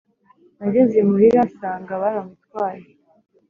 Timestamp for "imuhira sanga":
1.03-1.93